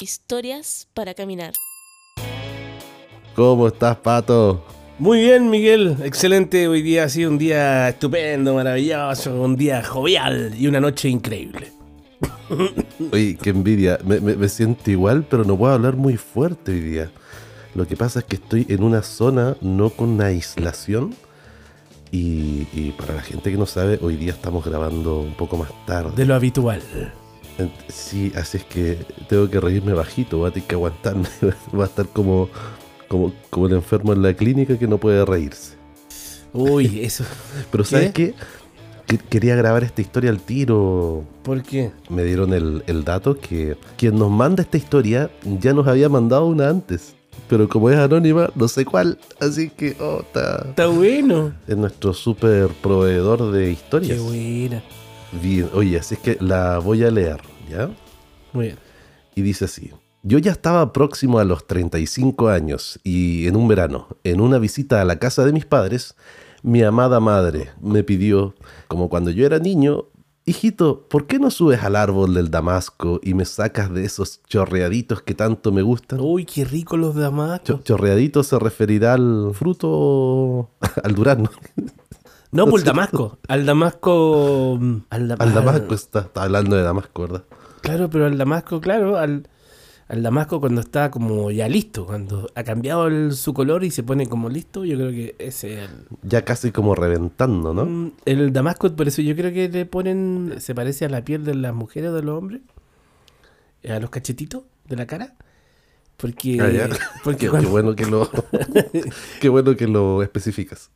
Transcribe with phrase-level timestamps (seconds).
[0.00, 1.52] Historias para caminar.
[3.34, 4.64] ¿Cómo estás, Pato?
[4.98, 5.96] Muy bien, Miguel.
[6.04, 6.68] Excelente.
[6.68, 11.72] Hoy día ha sido un día estupendo, maravilloso, un día jovial y una noche increíble.
[13.12, 13.98] Oye, qué envidia.
[14.04, 17.10] Me, me- me siento igual, pero no puedo hablar muy fuerte hoy día.
[17.74, 21.14] Lo que pasa es que estoy en una zona no con aislación.
[22.10, 25.70] Y, y para la gente que no sabe, hoy día estamos grabando un poco más
[25.86, 26.12] tarde.
[26.16, 26.80] De lo habitual.
[27.88, 28.98] Sí, así es que
[29.28, 31.28] tengo que reírme bajito, voy a tener que aguantarme.
[31.72, 32.48] Voy a estar como,
[33.08, 35.74] como, como el enfermo en la clínica que no puede reírse.
[36.52, 37.24] Uy, eso.
[37.70, 38.34] Pero ¿sabes qué?
[39.06, 41.24] Que- Quería grabar esta historia al tiro.
[41.42, 41.90] ¿Por qué?
[42.10, 45.30] Me dieron el, el dato que quien nos manda esta historia
[45.60, 47.14] ya nos había mandado una antes.
[47.48, 49.18] Pero como es anónima, no sé cuál.
[49.40, 50.66] Así que, oh, está.
[50.68, 51.54] Está bueno.
[51.66, 54.20] Es nuestro super proveedor de Qué historias.
[54.20, 54.82] buena.
[55.32, 57.90] Bien, oye, así es que la voy a leer, ¿ya?
[58.52, 58.78] Muy bien.
[59.34, 59.90] Y dice así.
[60.22, 65.00] Yo ya estaba próximo a los 35 años y en un verano, en una visita
[65.00, 66.16] a la casa de mis padres,
[66.62, 68.54] mi amada madre me pidió,
[68.88, 70.06] como cuando yo era niño,
[70.44, 75.22] hijito, ¿por qué no subes al árbol del damasco y me sacas de esos chorreaditos
[75.22, 76.18] que tanto me gustan?
[76.20, 77.64] Uy, qué rico los damascos.
[77.64, 80.70] Cho- chorreadito se referirá al fruto,
[81.04, 81.50] al durazno.
[82.50, 83.38] No, por el damasco.
[83.48, 84.78] Al damasco.
[84.80, 87.44] mm, Al, dam- Al damasco está, está hablando de damasco, ¿verdad?
[87.82, 89.48] Claro, pero al damasco, claro, al,
[90.08, 94.02] al damasco cuando está como ya listo, cuando ha cambiado el- su color y se
[94.02, 97.84] pone como listo, yo creo que ese es el, Ya casi como reventando, ¿no?
[97.86, 101.44] Mm, el damasco, por eso yo creo que le ponen, se parece a la piel
[101.44, 102.60] de las mujeres o de los hombres,
[103.82, 105.34] eh, a los cachetitos de la cara,
[106.16, 106.88] porque, Ah, ya.
[107.22, 108.28] porque, Qué, bueno que lo,
[109.40, 110.90] qué bueno que lo especificas.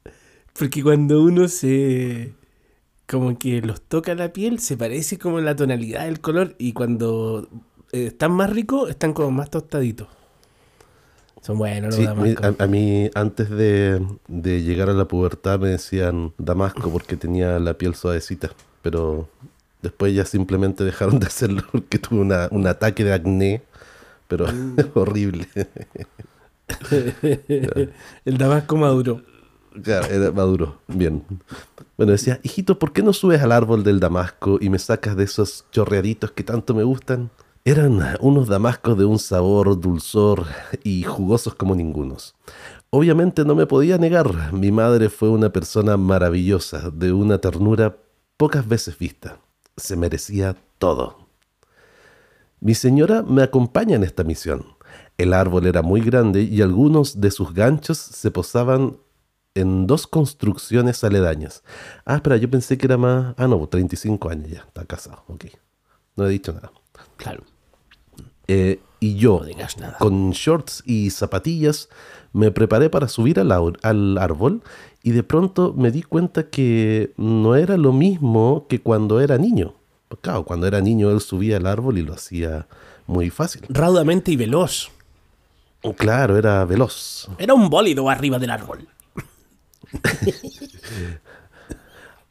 [0.54, 2.34] Porque cuando uno se,
[3.08, 7.48] como que los toca la piel, se parece como la tonalidad del color y cuando
[7.92, 10.08] eh, están más ricos, están como más tostaditos.
[11.42, 15.68] Son buenos los Sí, a, a mí antes de, de llegar a la pubertad me
[15.68, 18.50] decían Damasco porque tenía la piel suavecita,
[18.82, 19.28] pero
[19.82, 23.62] después ya simplemente dejaron de hacerlo porque tuve una- un ataque de acné,
[24.28, 24.46] pero
[24.94, 25.48] horrible.
[28.24, 29.22] el damasco maduro.
[29.84, 31.24] Era maduro, bien.
[31.96, 35.24] Bueno, decía, hijito, ¿por qué no subes al árbol del damasco y me sacas de
[35.24, 37.30] esos chorreaditos que tanto me gustan?
[37.64, 40.46] Eran unos damascos de un sabor, dulzor
[40.82, 42.34] y jugosos como ningunos.
[42.90, 47.96] Obviamente no me podía negar, mi madre fue una persona maravillosa, de una ternura
[48.36, 49.38] pocas veces vista.
[49.76, 51.28] Se merecía todo.
[52.60, 54.64] Mi señora me acompaña en esta misión.
[55.16, 58.98] El árbol era muy grande y algunos de sus ganchos se posaban
[59.54, 61.62] en dos construcciones aledañas.
[62.04, 63.34] Ah, espera, yo pensé que era más...
[63.36, 65.46] Ah, no, 35 años ya, está casado, ok.
[66.16, 66.72] No he dicho nada.
[67.16, 67.42] Claro,
[68.48, 69.98] Eh, y yo, no digas nada.
[69.98, 71.88] con shorts y zapatillas,
[72.32, 74.62] me preparé para subir al árbol
[75.02, 79.74] y de pronto me di cuenta que no era lo mismo que cuando era niño.
[80.20, 82.66] Claro, cuando era niño él subía al árbol y lo hacía
[83.06, 83.62] muy fácil.
[83.68, 84.90] Raudamente y veloz.
[85.96, 87.28] Claro, era veloz.
[87.38, 88.86] Era un bólido arriba del árbol.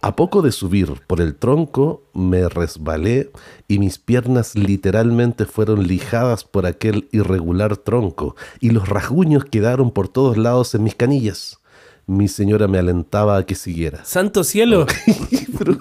[0.04, 3.32] A poco de subir por el tronco, me resbalé
[3.68, 10.08] y mis piernas literalmente fueron lijadas por aquel irregular tronco y los rasguños quedaron por
[10.08, 11.60] todos lados en mis canillas.
[12.08, 14.04] Mi señora me alentaba a que siguiera.
[14.04, 14.88] Santo cielo.
[15.60, 15.78] Pero,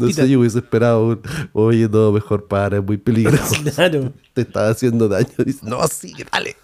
[0.00, 1.20] no sé, yo hubiese esperado
[1.52, 3.56] oye, no, mejor para, es muy peligroso.
[3.74, 4.14] Claro.
[4.32, 5.28] Te estaba haciendo daño.
[5.44, 6.56] Dice, no, sigue, dale.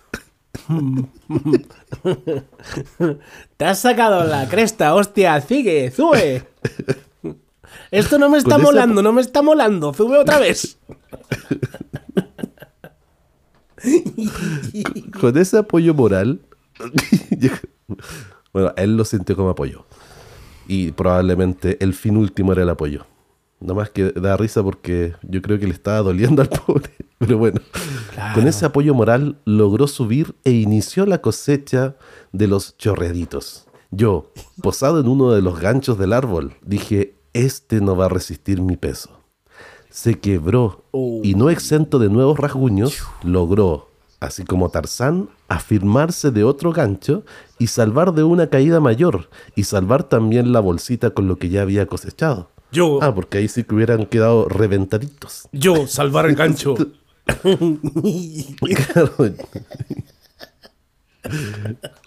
[3.57, 5.41] Te has sacado la cresta, hostia.
[5.41, 6.45] Sigue, sube.
[7.91, 9.93] Esto no me está esa- molando, no me está molando.
[9.95, 10.79] Sube otra vez.
[15.21, 16.41] Con ese apoyo moral,
[18.53, 19.85] bueno, él lo sintió como apoyo.
[20.67, 23.05] Y probablemente el fin último era el apoyo.
[23.61, 26.91] Nada más que da risa porque yo creo que le estaba doliendo al pobre.
[27.19, 27.61] Pero bueno,
[28.25, 28.35] Claro.
[28.41, 31.97] con ese apoyo moral logró subir e inició la cosecha
[32.33, 33.67] de los chorreaditos.
[33.91, 34.33] Yo,
[34.63, 38.77] posado en uno de los ganchos del árbol, dije, este no va a resistir mi
[38.77, 39.11] peso.
[39.91, 40.85] Se quebró
[41.23, 43.91] y no exento de nuevos rasguños, logró,
[44.21, 47.23] así como Tarzán, afirmarse de otro gancho
[47.59, 51.63] y salvar de una caída mayor y salvar también la bolsita con lo que ya
[51.63, 52.49] había cosechado.
[52.73, 55.47] Yo, Ah, porque ahí sí que hubieran quedado reventaditos.
[55.53, 56.75] yo, salvar el gancho.
[57.25, 59.15] Claro.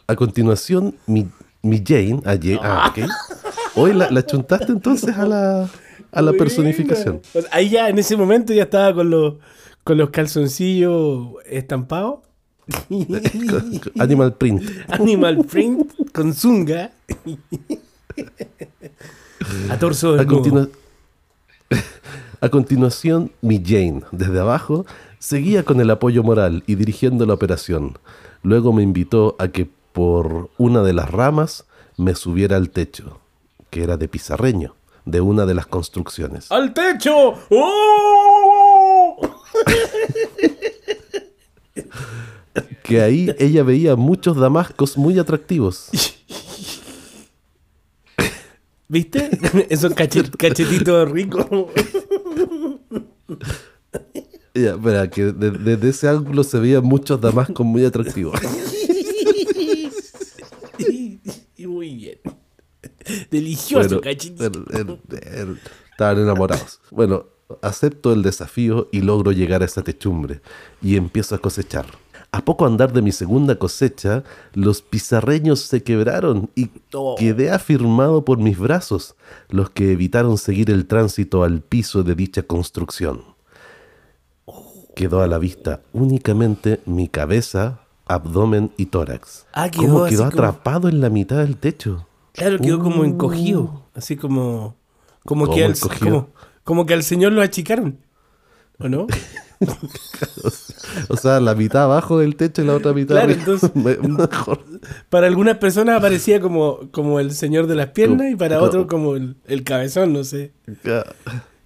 [0.07, 1.27] A continuación, mi,
[1.63, 3.09] mi Jane, a Jane- ah, ok.
[3.75, 5.69] Hoy la, la chuntaste entonces a la,
[6.11, 7.21] a la personificación.
[7.33, 9.35] O sea, ahí ya, en ese momento, ya estaba con los,
[9.83, 12.19] con los calzoncillos estampados.
[13.99, 14.61] Animal print.
[14.89, 16.91] Animal print con zunga.
[19.69, 20.41] A torso A, desnudo.
[20.41, 20.69] continua-
[22.39, 24.85] A continuación, mi Jane, desde abajo,
[25.19, 27.97] seguía con el apoyo moral y dirigiendo la operación.
[28.43, 31.65] Luego me invitó a que por una de las ramas
[31.97, 33.19] me subiera al techo,
[33.69, 34.75] que era de pizarreño,
[35.05, 36.51] de una de las construcciones.
[36.51, 37.33] ¡Al techo!
[37.49, 39.17] ¡Oh!
[42.83, 45.89] Que ahí ella veía muchos damascos muy atractivos.
[48.87, 49.29] ¿Viste?
[49.69, 51.45] Esos cachet- cachetitos ricos.
[54.63, 58.39] Ya, espera, que de- desde ese ángulo se veían muchos damascos muy atractivos.
[61.59, 62.19] Y muy bien.
[63.31, 65.57] Delicioso Bueno, er- er- er-
[65.91, 66.79] estaban enamorados.
[66.91, 67.25] Bueno,
[67.63, 70.41] acepto el desafío y logro llegar a esa techumbre
[70.83, 71.85] y empiezo a cosechar.
[72.31, 74.23] A poco andar de mi segunda cosecha,
[74.53, 77.15] los pizarreños se quebraron y Oh.
[77.17, 79.15] quedé afirmado por mis brazos,
[79.49, 83.23] los que evitaron seguir el tránsito al piso de dicha construcción.
[84.97, 89.45] Quedó a la vista únicamente mi cabeza, abdomen y tórax.
[89.53, 92.07] Ah, quedó ¿Cómo quedó como- atrapado en la mitad del techo?
[92.33, 93.05] Claro, quedó como Uh.
[93.05, 93.83] encogido.
[93.93, 94.75] Así como.
[95.25, 96.29] Como ¿Cómo que, al, como,
[96.63, 97.99] como que al señor lo achicaron.
[98.79, 99.07] ¿O no?
[101.09, 104.63] O sea, la mitad abajo del techo y la otra mitad Claro, entonces- mejor.
[105.09, 109.15] Para algunas personas aparecía como, como el señor de las piernas y para otros como
[109.15, 110.53] el, el cabezón, no sé.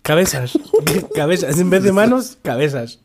[0.01, 0.57] Cabezas.
[1.15, 1.59] cabezas.
[1.59, 2.99] En vez de manos, cabezas.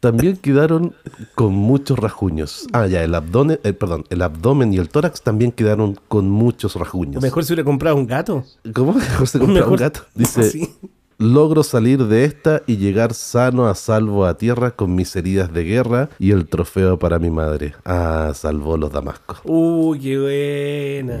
[0.00, 0.94] También quedaron
[1.36, 2.66] con muchos rajuños.
[2.72, 6.74] Ah, ya, el abdomen, eh, perdón, el abdomen y el tórax también quedaron con muchos
[6.74, 7.22] rajuños.
[7.22, 8.44] Mejor se hubiera comprado un gato.
[8.74, 8.92] ¿Cómo?
[8.94, 10.00] Mejor se compra Mejor- un gato.
[10.16, 10.74] Dice, Sí.
[11.18, 15.62] logro salir de esta y llegar sano a salvo a tierra con mis heridas de
[15.62, 17.76] guerra y el trofeo para mi madre.
[17.84, 19.38] Ah, salvó los damascos.
[19.44, 21.20] Uy, qué buena.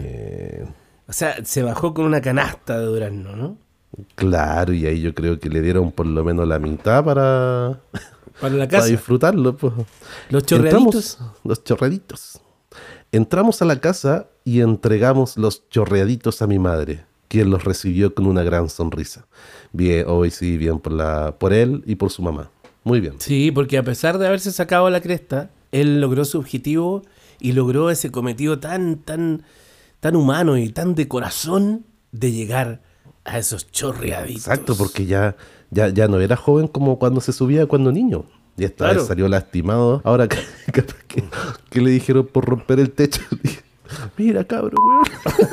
[1.06, 3.56] O sea, se bajó con una canasta de durazno, ¿no?
[4.14, 7.80] Claro, y ahí yo creo que le dieron por lo menos la mitad para,
[8.40, 8.86] Para la para casa.
[8.86, 9.56] disfrutarlo.
[9.56, 9.72] Pues.
[10.30, 11.18] Los chorreaditos.
[11.18, 12.40] Entramos- los chorreaditos.
[13.12, 18.26] Entramos a la casa y entregamos los chorreaditos a mi madre, quien los recibió con
[18.26, 19.26] una gran sonrisa.
[19.72, 22.50] Bien, hoy sí, bien por, la, por él y por su mamá.
[22.84, 23.14] Muy bien.
[23.18, 27.02] Sí, porque a pesar de haberse sacado la cresta, él logró su objetivo
[27.38, 29.42] y logró ese cometido tan, tan,
[30.00, 32.80] tan humano y tan de corazón de llegar
[33.24, 34.46] a esos chorreaditos.
[34.46, 35.36] Exacto, porque ya,
[35.70, 38.24] ya, ya no era joven como cuando se subía cuando niño.
[38.56, 38.98] Y esta Claro.
[39.00, 40.00] vez salió lastimado.
[40.04, 40.28] Ahora,
[40.72, 41.24] capaz que,
[41.70, 43.22] que le dijeron por romper el techo.
[44.18, 45.04] Mira, cabrón, weón.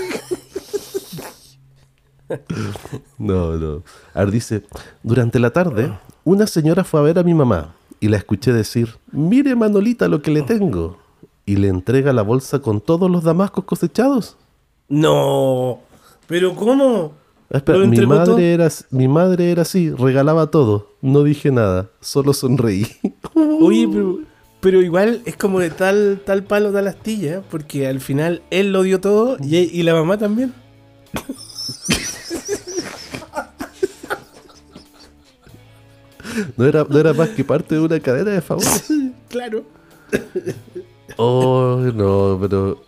[3.18, 3.84] No, no.
[4.14, 4.64] A ver, dice,
[5.04, 5.92] durante la tarde,
[6.24, 10.22] una señora fue a ver a mi mamá y la escuché decir, mire Manolita lo
[10.22, 10.98] que le tengo.
[11.46, 14.38] Y le entrega la bolsa con todos los damascos cosechados.
[14.88, 15.80] No,
[16.28, 17.14] pero ¿cómo?
[17.50, 20.92] Espera, ¿Lo mi madre, era, mi madre era así, regalaba todo.
[21.02, 22.86] No dije nada, solo sonreí.
[23.34, 24.20] Oye, pero,
[24.62, 28.84] pero igual es como de tal, tal palo, tal astilla, porque al final él lo
[28.84, 30.54] dio todo y, y la mamá también.
[36.58, 38.86] No era, no era más que parte de una cadena de favores.
[39.30, 39.64] Claro.
[41.18, 42.82] Oh, no, pero.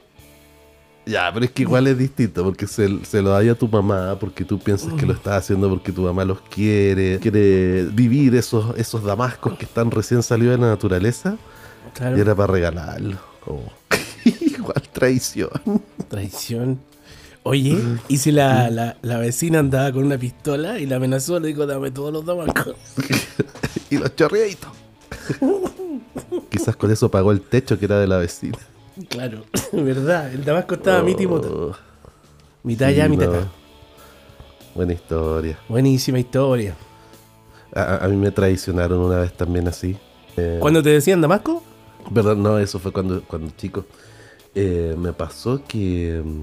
[1.12, 4.18] Ya, pero es que igual es distinto, porque se, se lo da a tu mamá,
[4.18, 8.77] porque tú piensas que lo estás haciendo porque tu mamá los quiere, quiere vivir esos,
[8.77, 11.38] esos damascos que están recién salidos de la naturaleza,
[11.94, 12.18] Claro.
[12.18, 13.18] y era para regalarlo.
[13.46, 13.62] Oh.
[14.25, 15.50] igual traición.
[16.08, 16.80] Traición.
[17.44, 17.77] Oye,
[18.08, 21.39] ¿y si la, la, la vecina andaba con una pistola y la amenazó?
[21.39, 22.75] Le dijo, dame todos los damascos.
[23.89, 24.70] y los chorreaditos.
[26.50, 28.58] Quizás con eso pagó el techo que era de la vecina.
[29.10, 29.43] Claro,
[29.74, 30.34] verdad.
[30.34, 31.01] El damasco estaba.
[31.01, 31.72] Oh,
[32.63, 33.34] Mitad sí, allá, mitad no.
[33.38, 33.48] acá.
[34.75, 35.58] Buena historia.
[35.67, 36.75] Buenísima historia.
[37.74, 39.98] A, a- a mí me traicionaron una vez también así.
[40.38, 41.63] Eh, ¿Cuándo te decían damasco?
[42.13, 43.86] Perdón, no, eso fue cuando, cuando chico.
[44.55, 46.41] Eh, me pasó que mm,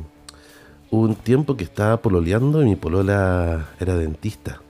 [0.90, 4.60] hubo un tiempo que estaba pololeando y mi polola era dentista.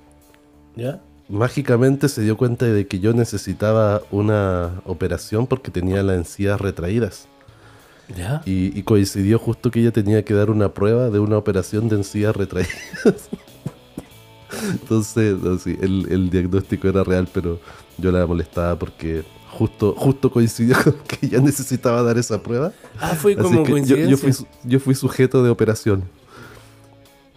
[0.76, 1.00] ¿Ya?
[1.28, 7.28] Mágicamente se dio cuenta de que yo necesitaba una operación porque tenía las encías retraídas.
[8.16, 8.42] ¿Ya?
[8.46, 11.96] Y, y coincidió justo que ella tenía que dar una prueba de una operación de
[11.96, 12.72] encías retraídas.
[14.72, 15.36] Entonces,
[15.66, 17.60] el, el diagnóstico era real, pero
[17.98, 22.72] yo la molestaba porque justo, justo coincidió con que ella necesitaba dar esa prueba.
[22.98, 24.10] Ah, fue como yo, coincidencia.
[24.10, 26.04] yo fui, yo fui sujeto de operación.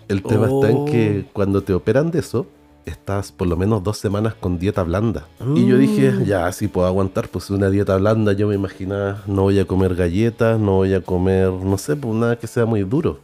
[0.08, 0.86] El tema está en Oh.
[0.86, 2.48] que cuando te operan de eso,
[2.85, 5.27] estás por lo menos dos semanas con dieta blanda.
[5.55, 6.23] Y yo dije, Mm.
[6.25, 9.95] ya, sí puedo aguantar, pues una dieta blanda, yo me imaginaba, no voy a comer
[9.95, 13.19] galletas, no voy a comer, no sé, pues nada que sea muy duro.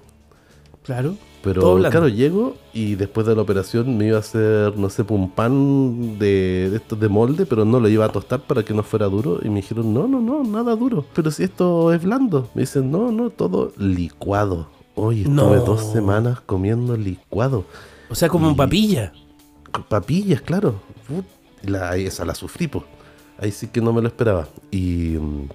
[0.83, 1.15] Claro.
[1.43, 5.17] Pero claro, llego y después de la operación me iba a hacer, no sé, pues,
[5.19, 8.73] un pan de, de estos de molde, pero no lo iba a tostar para que
[8.73, 9.39] no fuera duro.
[9.43, 11.05] Y me dijeron, no, no, no, nada duro.
[11.13, 12.49] Pero si esto es blando.
[12.53, 14.67] Me dicen, no, no, todo licuado.
[14.95, 15.63] Hoy estuve No.
[15.63, 17.63] dos semanas comiendo licuado.
[18.09, 19.13] O sea, como en Y- papilla.
[19.83, 20.81] Papillas, claro.
[21.95, 22.85] Esa la sufrí, po.
[23.39, 24.47] Ahí sí que no me lo esperaba.
[24.71, 25.49] Y mm,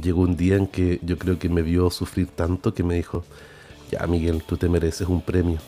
[0.00, 3.24] llegó un día en que yo creo que me vio sufrir tanto que me dijo,
[3.90, 5.58] ya Miguel, tú te mereces un premio.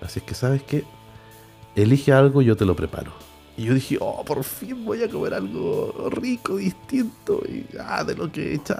[0.00, 0.84] Así es que, ¿sabes qué?
[1.74, 3.12] Elige algo, yo te lo preparo.
[3.56, 8.14] Y yo dije, oh, por fin voy a comer algo rico, distinto, y ah, de
[8.14, 8.74] lo que he hecho.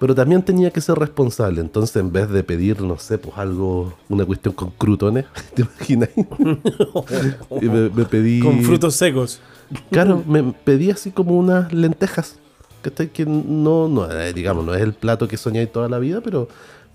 [0.00, 1.60] Pero también tenía que ser responsable.
[1.60, 6.08] Entonces, en vez de pedir, no sé, pues algo, una cuestión con crutones, ¿te imaginas?
[7.60, 8.40] y me, me pedí.
[8.40, 9.40] Con frutos secos.
[9.90, 12.36] Claro, me pedí así como unas lentejas.
[12.82, 13.08] ¿cachai?
[13.10, 16.48] Que no, no, eh, digamos, no es el plato que soñáis toda la vida, pero,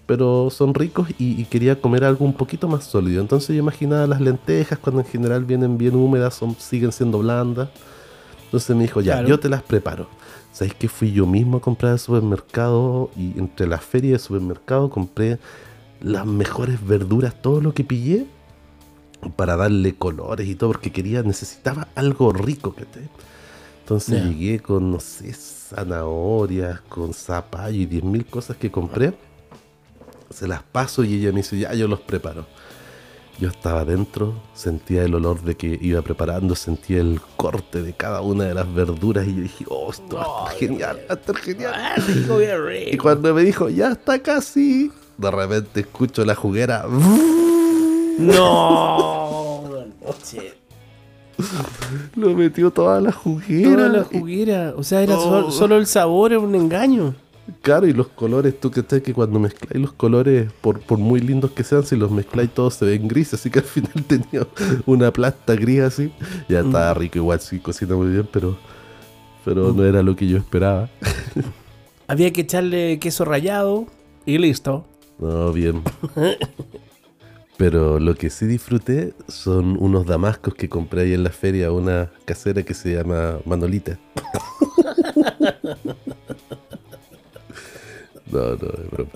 [0.08, 3.22] pero son ricos y, y quería comer algo un poquito más sólido.
[3.22, 7.70] Entonces yo imaginaba las lentejas cuando en general vienen bien húmedas, son, siguen siendo blandas.
[8.46, 9.28] Entonces me dijo, ya, Claro.
[9.28, 10.08] yo te las preparo.
[10.56, 14.20] ¿Sabes que Fui yo mismo a comprar al supermercado y entre la feria y el
[14.22, 15.38] supermercado compré
[16.00, 18.26] las mejores verduras, todo lo que pillé
[19.36, 23.10] para darle colores y todo, porque quería, necesitaba algo rico, ¿cachai?
[23.82, 24.30] Entonces Ya.
[24.30, 29.14] llegué con, no sé, zanahorias, con zapallo y 10.000 cosas que compré.
[30.30, 32.46] Se las paso y ella me dice, ya, yo los preparo.
[33.38, 38.22] Yo estaba adentro, sentía el olor de que iba preparando, sentía el corte de cada
[38.22, 41.18] una de las verduras y yo dije, oh, esto va a estar genial, va a
[41.18, 41.74] estar genial.
[41.76, 42.38] Ah, rico,
[42.92, 46.86] Y cuando me dijo, ya está casi, de repente escucho la juguera.
[48.18, 49.74] No.
[52.16, 53.76] Lo metió toda la juguera.
[53.76, 54.74] Toda la juguera.
[54.78, 55.22] O sea, era Oh.
[55.22, 57.14] sol- solo el sabor, era un engaño.
[57.62, 61.20] Claro, y los colores, tú que estás que cuando mezcláis los colores, por, por muy
[61.20, 64.48] lindos que sean, si los mezcláis todos se ven grises, así que al final tenía
[64.86, 66.12] una plasta gris así.
[66.50, 68.58] Ya estaba rico, igual sí cocina muy bien, pero,
[69.44, 70.90] pero no era lo que yo esperaba.
[72.08, 73.86] Había que echarle queso rallado
[74.26, 74.86] y listo.
[75.20, 75.84] No, bien.
[77.58, 82.12] Pero lo que sí disfruté son unos damascos que compré ahí en la feria, una
[82.26, 83.98] casera que se llama Manolita.
[88.36, 89.08] No, no, es.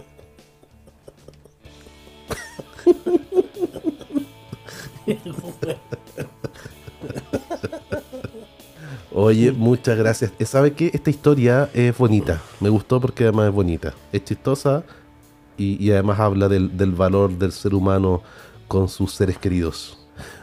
[9.11, 10.31] Oye, muchas gracias.
[10.39, 10.91] Eh, ¿Sabe qué?
[10.93, 12.41] Esta historia es bonita.
[12.61, 13.93] Me gustó porque además es bonita.
[14.13, 14.83] Es chistosa
[15.57, 18.21] y, y además habla del, del valor del ser humano
[18.69, 19.97] con sus seres queridos.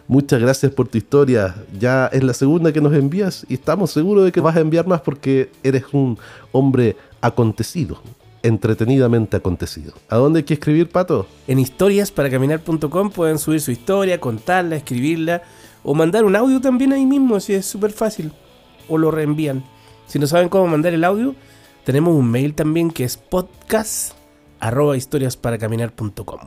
[0.07, 1.55] Muchas gracias por tu historia.
[1.79, 4.87] Ya es la segunda que nos envías y estamos seguros de que vas a enviar
[4.87, 6.19] más porque eres un
[6.53, 8.03] hombre acontecido,
[8.47, 9.93] entretenidamente acontecido.
[10.09, 11.27] ¿A dónde hay que escribir, Pato?
[11.47, 15.43] En historiasparacaminar.com pueden subir su historia, contarla, escribirla
[15.83, 18.33] o mandar un audio también ahí mismo, si es súper fácil.
[18.89, 19.65] O lo reenvían.
[20.07, 21.35] Si no saben cómo mandar el audio,
[21.85, 24.15] tenemos un mail también que es podcast
[24.61, 26.41] arroba historiasparacaminar.com.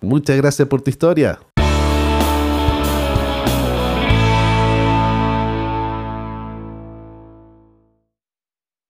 [0.00, 1.38] Muchas gracias por tu historia.